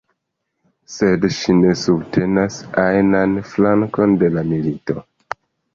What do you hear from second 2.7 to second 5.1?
ajnan flankon de la milito.